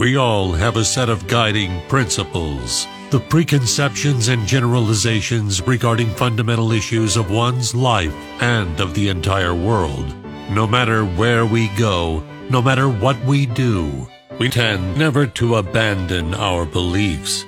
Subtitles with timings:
[0.00, 7.18] We all have a set of guiding principles, the preconceptions and generalizations regarding fundamental issues
[7.18, 10.16] of one's life and of the entire world.
[10.48, 16.32] No matter where we go, no matter what we do, we tend never to abandon
[16.32, 17.44] our beliefs.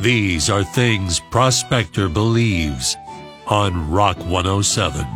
[0.00, 2.96] These are things Prospector believes
[3.48, 5.06] on Rock 107.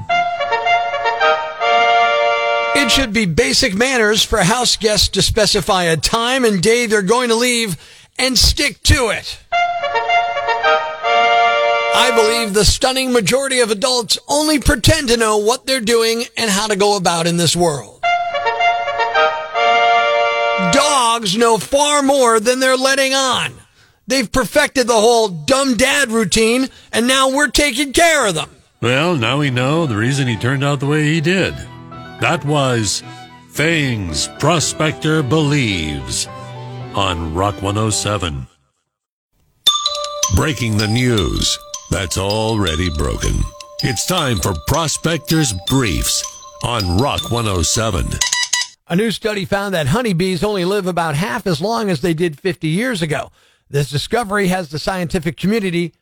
[2.78, 7.00] It should be basic manners for house guests to specify a time and day they're
[7.00, 7.78] going to leave
[8.18, 9.38] and stick to it.
[11.94, 16.50] I believe the stunning majority of adults only pretend to know what they're doing and
[16.50, 17.98] how to go about in this world.
[20.72, 23.54] Dogs know far more than they're letting on.
[24.06, 28.50] They've perfected the whole dumb dad routine, and now we're taking care of them.
[28.82, 31.54] Well, now we know the reason he turned out the way he did.
[32.20, 33.02] That was
[33.50, 36.26] Things Prospector Believes
[36.94, 38.46] on Rock 107.
[40.34, 41.58] Breaking the news
[41.90, 43.34] that's already broken.
[43.82, 46.24] It's time for Prospector's Briefs
[46.64, 48.06] on Rock 107.
[48.88, 52.40] A new study found that honeybees only live about half as long as they did
[52.40, 53.30] 50 years ago.
[53.68, 55.92] This discovery has the scientific community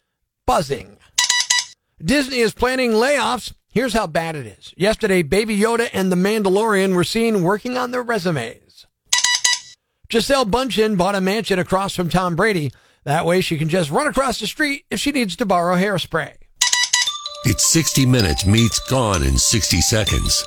[0.47, 0.97] buzzing.
[2.01, 3.53] Disney is planning layoffs.
[3.75, 4.73] Here's how bad it is.
[4.77, 8.87] Yesterday, Baby Yoda and The Mandalorian were seen working on their resumes.
[10.09, 12.71] Gisele Bundchen bought a mansion across from Tom Brady.
[13.03, 16.35] That way she can just run across the street if she needs to borrow hairspray.
[17.47, 20.47] It's 60 Minutes meets Gone in 60 Seconds.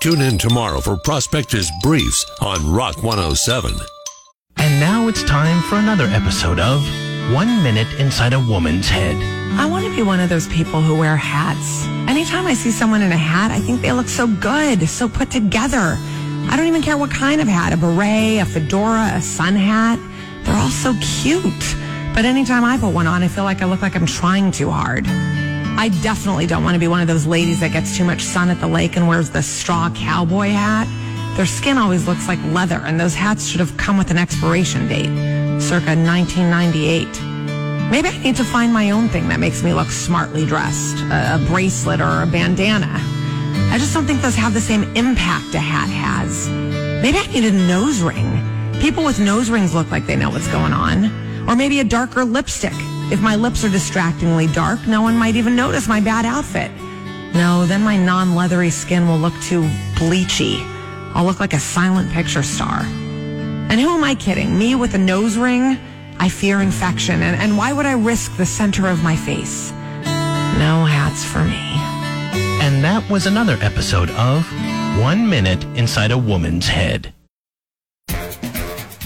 [0.00, 3.74] Tune in tomorrow for Prospector's Briefs on Rock 107.
[4.56, 6.82] And now it's time for another episode of
[7.32, 9.35] One Minute Inside a Woman's Head.
[9.58, 11.86] I want to be one of those people who wear hats.
[12.08, 15.30] Anytime I see someone in a hat, I think they look so good, so put
[15.30, 15.96] together.
[16.48, 19.98] I don't even care what kind of hat, a beret, a fedora, a sun hat.
[20.44, 21.76] They're all so cute.
[22.14, 24.70] But anytime I put one on, I feel like I look like I'm trying too
[24.70, 25.06] hard.
[25.08, 28.50] I definitely don't want to be one of those ladies that gets too much sun
[28.50, 30.86] at the lake and wears the straw cowboy hat.
[31.36, 34.86] Their skin always looks like leather, and those hats should have come with an expiration
[34.86, 37.35] date, circa 1998.
[37.90, 41.36] Maybe I need to find my own thing that makes me look smartly dressed, a,
[41.36, 43.00] a bracelet or a bandana.
[43.70, 46.48] I just don't think those have the same impact a hat has.
[47.02, 48.42] Maybe I need a nose ring.
[48.80, 51.06] People with nose rings look like they know what's going on.
[51.48, 52.72] Or maybe a darker lipstick.
[53.12, 56.72] If my lips are distractingly dark, no one might even notice my bad outfit.
[57.34, 59.62] No, then my non-leathery skin will look too
[59.94, 60.60] bleachy.
[61.14, 62.80] I'll look like a silent picture star.
[62.82, 64.58] And who am I kidding?
[64.58, 65.78] Me with a nose ring?
[66.18, 69.70] I fear infection, and, and why would I risk the center of my face?
[70.58, 71.60] No hats for me.
[72.64, 74.44] And that was another episode of
[75.00, 77.12] One Minute Inside a Woman's Head.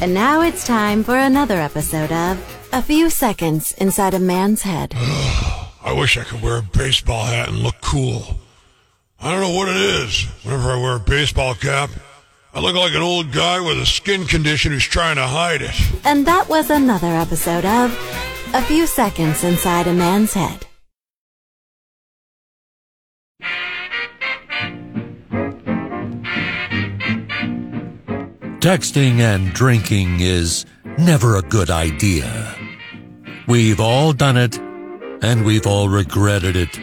[0.01, 2.39] And now it's time for another episode of
[2.73, 4.95] A Few Seconds Inside a Man's Head.
[4.97, 8.39] I wish I could wear a baseball hat and look cool.
[9.21, 10.25] I don't know what it is.
[10.43, 11.91] Whenever I wear a baseball cap,
[12.53, 15.75] I look like an old guy with a skin condition who's trying to hide it.
[16.05, 17.93] And that was another episode of
[18.53, 20.67] A Few Seconds Inside a Man's Head.
[28.61, 30.67] Texting and drinking is
[30.99, 32.57] never a good idea.
[33.47, 34.59] We've all done it,
[35.23, 36.79] and we've all regretted it.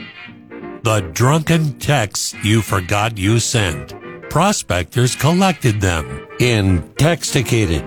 [0.83, 3.96] The drunken texts you forgot you sent.
[4.37, 7.81] Prospectors collected them in Texticated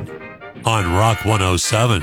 [0.65, 2.03] on Rock 107.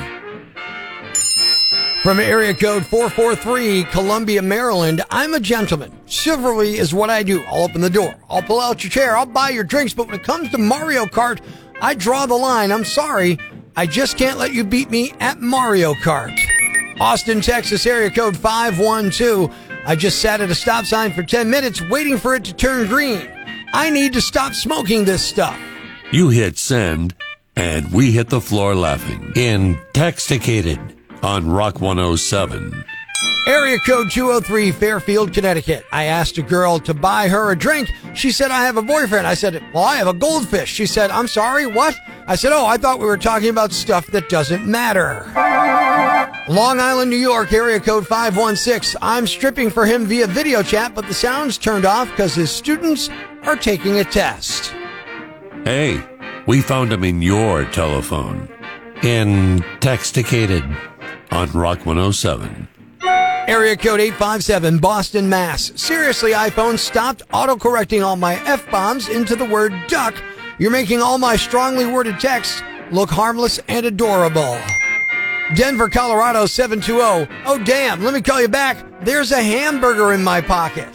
[2.02, 5.92] From area code 443, Columbia, Maryland, I'm a gentleman.
[6.06, 7.44] Chivalry is what I do.
[7.44, 8.16] I'll open the door.
[8.30, 9.18] I'll pull out your chair.
[9.18, 9.94] I'll buy your drinks.
[9.94, 11.42] But when it comes to Mario Kart,
[11.82, 12.72] I draw the line.
[12.72, 13.38] I'm sorry.
[13.76, 16.40] I just can't let you beat me at Mario Kart.
[17.02, 19.54] Austin, Texas, area code 512.
[19.86, 22.88] I just sat at a stop sign for 10 minutes waiting for it to turn
[22.88, 23.37] green.
[23.74, 25.60] I need to stop smoking this stuff.
[26.12, 27.16] You hit send,
[27.56, 30.80] and we hit the floor laughing in Texticated
[31.22, 32.84] on Rock 107.
[33.48, 35.86] Area code 203, Fairfield, Connecticut.
[35.92, 37.90] I asked a girl to buy her a drink.
[38.14, 39.26] She said, I have a boyfriend.
[39.26, 40.70] I said, Well, I have a goldfish.
[40.70, 41.98] She said, I'm sorry, what?
[42.28, 45.32] I said, Oh, I thought we were talking about stuff that doesn't matter.
[46.50, 49.00] Long Island, New York, area code 516.
[49.02, 53.10] I'm stripping for him via video chat, but the sound's turned off because his students
[53.48, 54.74] are taking a test.
[55.64, 56.04] Hey,
[56.48, 58.50] we found him in your telephone.
[59.04, 60.64] In Texticated
[61.32, 62.68] on Rock 107.
[63.48, 65.72] Area code 857, Boston, Mass.
[65.76, 70.22] Seriously, iPhone stopped autocorrecting all my F bombs into the word duck.
[70.60, 72.62] You're making all my strongly worded texts
[72.92, 74.60] look harmless and adorable.
[75.56, 77.34] Denver, Colorado 720.
[77.46, 78.86] Oh, damn, let me call you back.
[79.06, 80.90] There's a hamburger in my pocket.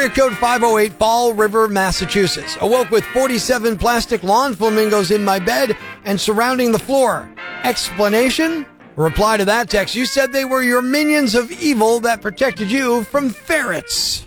[0.00, 2.56] Area code 508 Fall River, Massachusetts.
[2.62, 5.76] Awoke with 47 plastic lawn flamingos in my bed
[6.06, 7.30] and surrounding the floor.
[7.64, 8.64] Explanation?
[8.96, 9.94] Reply to that text.
[9.94, 14.26] You said they were your minions of evil that protected you from ferrets.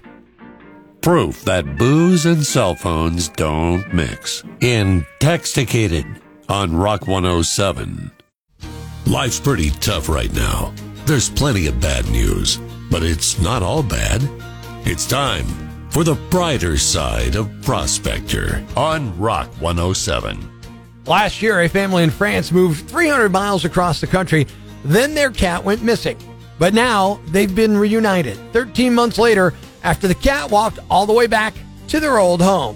[1.02, 4.44] Proof that booze and cell phones don't mix.
[4.62, 6.06] Intoxicated
[6.50, 8.12] on Rock 107.
[9.08, 10.72] Life's pretty tough right now.
[11.08, 12.60] There's plenty of bad news,
[12.92, 14.22] but it's not all bad.
[14.86, 15.46] It's time
[15.92, 20.38] for the brighter side of Prospector on Rock 107.
[21.06, 24.46] Last year, a family in France moved 300 miles across the country.
[24.84, 26.18] Then their cat went missing.
[26.60, 29.54] But now they've been reunited 13 months later
[29.86, 31.54] after the cat walked all the way back
[31.88, 32.76] to their old home.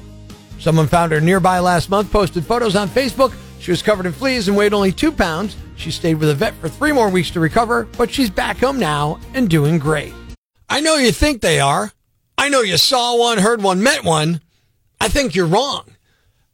[0.60, 3.36] Someone found her nearby last month, posted photos on Facebook.
[3.60, 5.58] She was covered in fleas and weighed only two pounds.
[5.76, 8.80] She stayed with a vet for three more weeks to recover, but she's back home
[8.80, 10.14] now and doing great.
[10.70, 11.92] I know you think they are.
[12.48, 14.40] I know you saw one, heard one, met one.
[15.02, 15.84] I think you're wrong.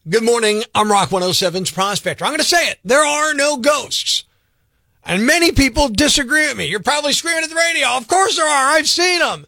[0.10, 0.64] Good morning.
[0.74, 2.26] I'm Rock 107's Prospector.
[2.26, 2.80] I'm going to say it.
[2.84, 4.24] There are no ghosts.
[5.06, 6.66] And many people disagree with me.
[6.66, 7.90] You're probably screaming at the radio.
[7.90, 8.70] Of course there are.
[8.70, 9.46] I've seen them.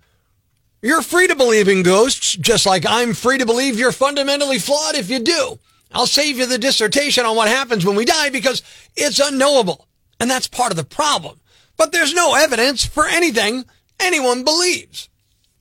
[0.83, 4.93] You're free to believe in ghosts, just like I'm free to believe you're fundamentally flawed
[4.93, 5.57] if you do.
[5.93, 8.61] I'll save you the dissertation on what happens when we die because
[8.95, 9.87] it's unknowable.
[10.19, 11.39] And that's part of the problem.
[11.75, 13.65] But there's no evidence for anything
[13.99, 15.09] anyone believes.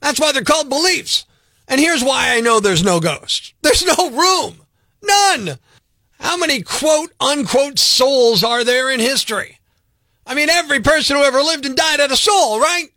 [0.04, 1.24] That's why they're called beliefs.
[1.66, 3.54] And here's why I know there's no ghosts.
[3.62, 4.66] There's no room.
[5.02, 5.58] None.
[6.20, 9.60] How many quote unquote souls are there in history?
[10.26, 12.88] I mean, every person who ever lived and died had a soul, right?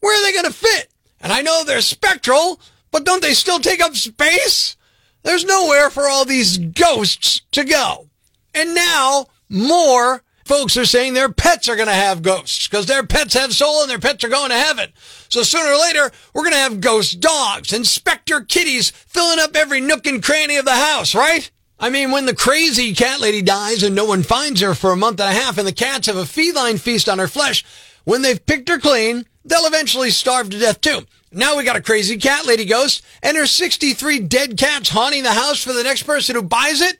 [0.00, 0.88] Where are they going to fit?
[1.22, 2.60] And I know they're spectral,
[2.90, 4.76] but don't they still take up space?
[5.22, 8.06] There's nowhere for all these ghosts to go.
[8.54, 13.06] And now more folks are saying their pets are going to have ghosts because their
[13.06, 14.92] pets have soul and their pets are going to heaven.
[15.28, 19.54] So sooner or later, we're going to have ghost dogs and specter kitties filling up
[19.54, 21.50] every nook and cranny of the house, right?
[21.78, 24.96] I mean, when the crazy cat lady dies and no one finds her for a
[24.96, 27.64] month and a half and the cats have a feline feast on her flesh,
[28.04, 31.06] when they've picked her clean, they'll eventually starve to death too.
[31.32, 35.32] Now we got a crazy cat lady ghost and her 63 dead cats haunting the
[35.32, 36.98] house for the next person who buys it.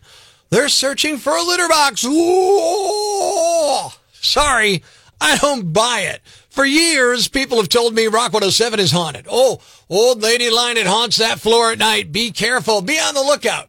[0.50, 2.04] They're searching for a litter box.
[2.04, 4.82] Ooh, sorry,
[5.20, 6.22] I don't buy it.
[6.50, 9.26] For years, people have told me Rock 107 is haunted.
[9.30, 12.10] Oh, old lady line that haunts that floor at night.
[12.10, 12.82] Be careful.
[12.82, 13.68] Be on the lookout.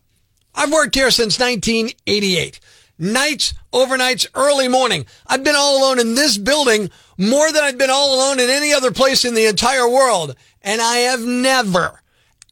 [0.56, 2.60] I've worked here since 1988.
[2.98, 5.06] Nights, overnights, early morning.
[5.28, 8.74] I've been all alone in this building more than I've been all alone in any
[8.74, 10.36] other place in the entire world.
[10.64, 12.02] And I have never,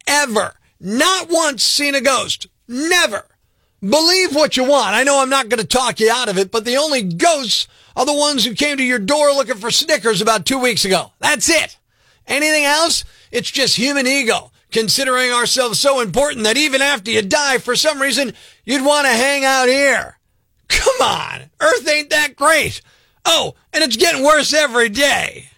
[0.06, 2.46] ever, not once seen a ghost.
[2.68, 3.26] Never.
[3.82, 4.96] Believe what you want.
[4.96, 7.68] I know I'm not going to talk you out of it, but the only ghosts
[7.96, 11.14] are the ones who came to your door looking for Snickers about two weeks ago.
[11.20, 11.78] That's it.
[12.28, 13.06] Anything else?
[13.32, 18.02] It's just human ego, considering ourselves so important that even after you die, for some
[18.02, 18.34] reason,
[18.66, 20.18] you'd want to hang out here.
[20.68, 21.50] Come on.
[21.60, 22.82] Earth ain't that great.
[23.26, 25.50] Oh, and it's getting worse every day.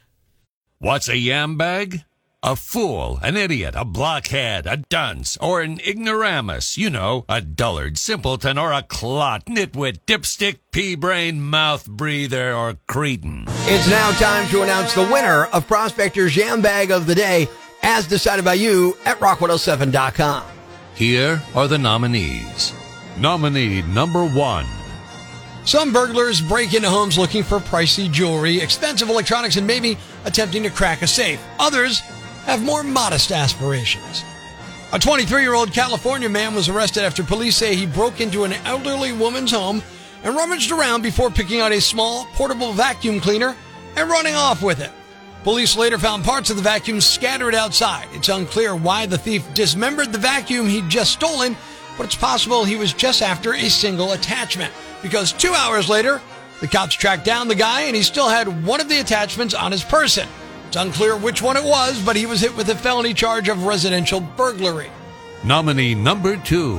[0.79, 2.03] What's a yam bag?
[2.43, 6.75] A fool, an idiot, a blockhead, a dunce, or an ignoramus.
[6.75, 13.45] You know, a dullard, simpleton, or a clot, nitwit, dipstick, pea-brain, mouth breather, or cretin.
[13.48, 17.48] It's now time to announce the winner of Prospector's Jam Bag of the Day,
[17.83, 20.43] as decided by you at rock107.com.
[20.95, 22.74] Here are the nominees.
[23.19, 24.65] Nominee number one.
[25.65, 29.95] Some burglars break into homes looking for pricey jewelry, expensive electronics, and maybe
[30.25, 31.39] attempting to crack a safe.
[31.60, 32.01] Others
[32.45, 34.24] have more modest aspirations.
[34.93, 38.53] A 23 year old California man was arrested after police say he broke into an
[38.65, 39.81] elderly woman's home
[40.24, 43.55] and rummaged around before picking out a small portable vacuum cleaner
[43.95, 44.91] and running off with it.
[45.43, 48.07] Police later found parts of the vacuum scattered outside.
[48.12, 51.57] It's unclear why the thief dismembered the vacuum he'd just stolen,
[51.98, 54.71] but it's possible he was just after a single attachment.
[55.01, 56.21] Because two hours later,
[56.60, 59.71] the cops tracked down the guy and he still had one of the attachments on
[59.71, 60.27] his person.
[60.72, 63.66] It's unclear which one it was, but he was hit with a felony charge of
[63.66, 64.90] residential burglary.
[65.44, 66.78] Nominee number two.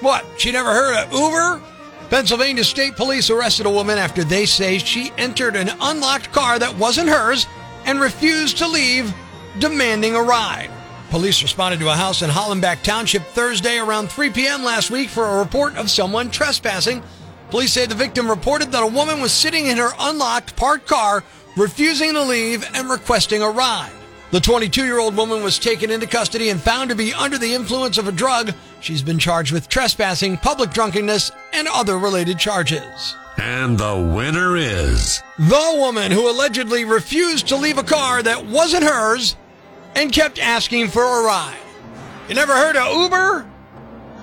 [0.00, 0.26] What?
[0.36, 1.62] She never heard of Uber?
[2.10, 6.76] Pennsylvania State Police arrested a woman after they say she entered an unlocked car that
[6.76, 7.46] wasn't hers
[7.86, 9.10] and refused to leave,
[9.58, 10.68] demanding a ride.
[11.08, 14.62] Police responded to a house in Hollenback Township Thursday around 3 p.m.
[14.62, 17.02] last week for a report of someone trespassing.
[17.48, 21.24] Police say the victim reported that a woman was sitting in her unlocked parked car,
[21.56, 23.92] refusing to leave and requesting a ride.
[24.30, 27.54] The 22 year old woman was taken into custody and found to be under the
[27.54, 28.52] influence of a drug.
[28.80, 33.16] She's been charged with trespassing, public drunkenness, and other related charges.
[33.36, 38.84] And the winner is The woman who allegedly refused to leave a car that wasn't
[38.84, 39.36] hers
[39.94, 41.58] and kept asking for a ride.
[42.28, 43.50] You never heard of Uber?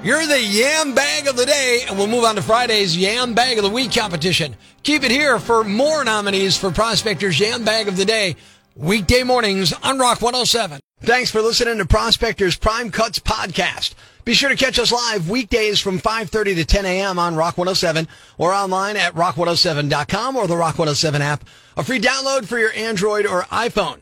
[0.04, 3.60] You're the yam bag of the day, and we'll move on to Friday's yam bag
[3.60, 4.56] of the week competition.
[4.82, 8.36] Keep it here for more nominees for Prospector's yam bag of the day,
[8.76, 10.80] weekday mornings on Rock 107.
[11.02, 13.94] Thanks for listening to Prospector's Prime Cuts podcast.
[14.26, 17.20] Be sure to catch us live weekdays from 5.30 to 10 a.m.
[17.20, 18.08] on Rock 107
[18.40, 21.44] or online at rock107.com or the Rock 107 app.
[21.78, 24.02] A free download for your Android or iPhone.